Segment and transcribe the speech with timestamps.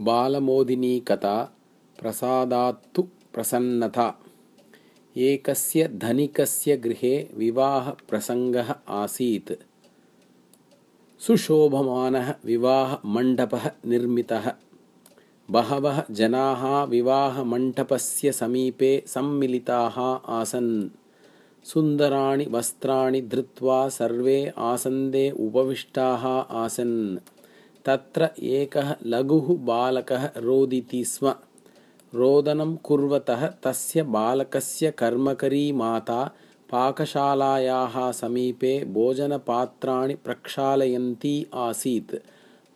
[0.00, 1.56] बालमोदिनी कथा
[2.00, 3.02] प्रसादात्तु
[3.34, 4.14] प्रसन्नता
[5.16, 9.52] एकस्य धनिकस्य गृहे विवाहप्रसङ्गः आसीत्।
[11.22, 14.52] सुशोभमानः विवाहमण्डपः निर्मितः।
[15.50, 20.00] बहवः जनाः विवाहमण्डपस्य समीपे सम्मिलिताः
[20.32, 20.88] आसन्।
[21.64, 26.26] सुन्दराणि वस्त्राणि धृत्वा सर्वे आसन्दे उपविष्टाः
[26.56, 27.18] आसन्
[27.84, 31.34] तत्र एकः लघुः बालकः रोदिति स्म।
[32.14, 36.34] रोदनं कुर्वतः तस्य बालकस्य कर्मकरी माता
[36.70, 42.14] पाकशालायाः समीपे भोजनपात्राणि प्रक्षालयन्ती आसीत्।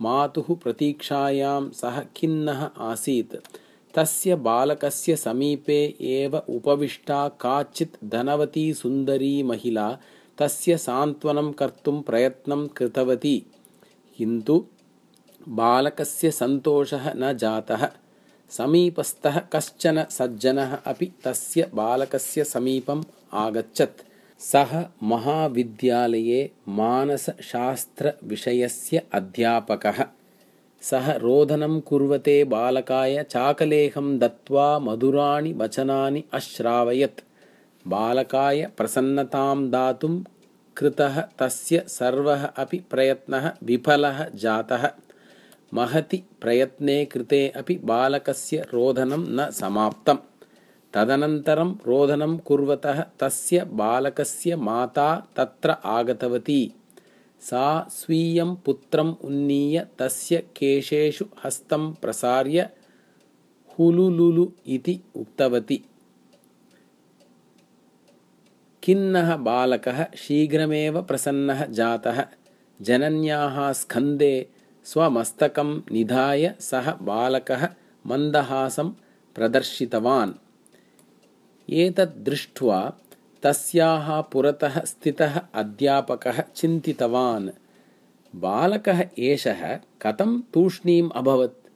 [0.02, 3.36] मातुः प्रतीक्षायां सः खिन्नः आसीत्।
[3.94, 9.98] तस्य बालकस्य समीपे एव उपविष्टा काचित् धनवती सुन्दरी महिला
[10.38, 13.46] तस्य सान्त्वनं कर्तुं प्रयत्नं कृतवती।
[14.16, 14.64] किन्तु
[15.48, 17.88] बालकस्य सन्तोषः न जातः
[18.50, 24.02] समीपस्थः कश्चन सज्जनः अपि तस्य बालकस्य समीपम् आगच्छत्।
[24.40, 30.04] सः महाविद्यालये मानसशास्त्रविषयस्य अध्यापकः।
[30.82, 37.20] सः रोदनं कुर्वते बालकाय चाकलेहं दत्त्वा मधुराणि वचनानि अश्रावयत्।
[37.86, 40.22] बालकाय प्रसन्नतां दातुं
[40.76, 44.90] कृतः तस्य सर्वः अपि प्रयत्नः विफलः जातः
[45.74, 50.16] महति प्रयत्ने कृते अपि बालकस्य रोदनं न समाप्तम्।
[50.94, 56.72] तदनन्तरं रोदनं कुर्वतः तस्य बालकस्य माता तत्र आगतवती।
[57.40, 62.70] सा स्वीयं पुत्रम् उन्नीय तस्य केशेषु हस्तं प्रसार्य
[63.78, 65.84] हुलुलुलु इति उक्तवती।
[68.84, 72.24] खिन्नः बालकः शीघ्रमेव प्रसन्नः जातः।
[72.82, 74.50] जनन्याः स्कन्धे
[74.92, 77.68] स्वमस्तकं निधाय सः बालकः
[78.06, 78.90] मन्दहासं
[79.34, 80.32] प्रदर्शितवान्।
[81.70, 82.92] एतद् दृष्ट्वा
[83.42, 87.50] तस्याः पुरतः स्थितः अध्यापकः चिन्तितवान्।
[88.36, 91.68] बालकः एषः कथं तूष्णीम् अभवत्?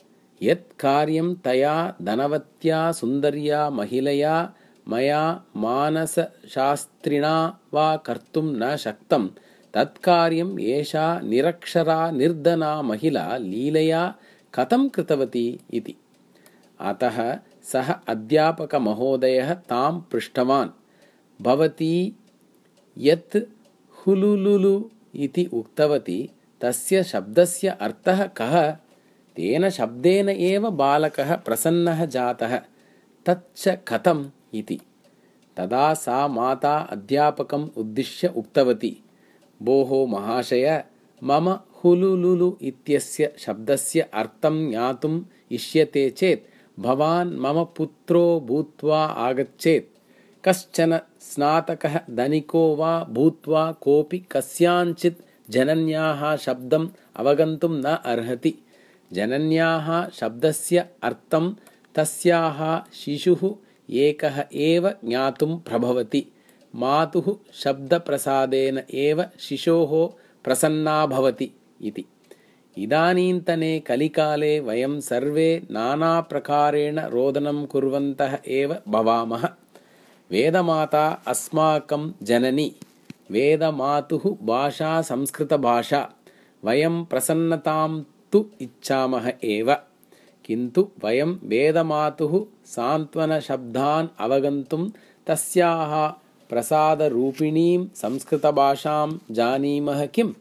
[0.42, 4.54] यत् कार्यं तया धनवत्या सुन्दर्या महिलया
[4.88, 9.28] मया मानसशास्त्रिणा वा कर्तुं न शक्तं
[9.75, 14.15] तत्कार्यम् एषा निरक्षरा निर्धना महिला लीलया
[14.55, 15.94] कथं कृतवती इति।
[16.81, 20.69] अतः सः अध्यापकमहोदयः तां पृष्टवान्।
[21.43, 22.16] भवती
[22.99, 23.37] यत्
[23.91, 28.71] हुलुलुलु इति उक्तवती तस्य शब्दस्य अर्थः कः?
[29.37, 32.60] तेन शब्देन एव बालकः प्रसन्नः जातः।
[33.27, 34.81] तच्च कथम् इति।
[35.56, 38.99] तदा सा माता अध्यापकम् उद्दिश्य उक्तवती
[39.64, 40.84] भोः महाशय
[41.22, 46.48] मम हुलुलुलु इत्यस्य शब्दस्य अर्थं ज्ञातुम् इष्यते चेत्
[46.80, 49.84] भवान् मम पुत्रो भूत्वा आगच्छेत्।
[50.48, 58.54] कश्चन स्नातकः धनिको वा भूत्वा कोऽपि कस्याञ्चित् जनन्याः शब्दम् अवगन्तुं न अर्हति।
[59.12, 61.54] जनन्याः शब्दस्य अर्थं
[61.94, 63.54] तस्याः शिशुः
[63.90, 66.31] एकः एव ज्ञातुं प्रभवति
[66.75, 71.50] मातुः शब्दप्रसादेन एव शिशोः प्रसन्ना भवति
[71.83, 72.05] इति।
[72.78, 79.49] इदानीन्तने कलिकाले वयं सर्वे नानाप्रकारेण रोदनं कुर्वन्तः एव भवामः।
[80.31, 82.77] वेदमाता अस्माकं जननी।
[83.31, 86.10] वेदमातुः भाषा संस्कृतभाषा।
[86.65, 88.03] वयं प्रसन्नतां
[88.33, 89.75] तु इच्छामः एव।
[90.44, 94.91] किन्तु वयं वेदमातुः सान्त्वनशब्दान् अवगन्तुं
[95.27, 96.22] तस्याः
[96.52, 100.32] प्रसादरूपिणीं संस्कृतभाषां जानीमः किम्?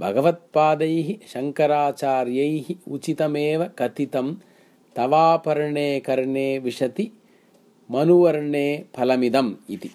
[0.00, 4.32] भगवत्पादैः शङ्कराचार्यैः उचितमेव कथितं
[4.96, 7.10] तवापर्णे कर्णे विशति
[7.90, 8.66] मनुवर्णे
[8.96, 9.90] फलमिदम् इति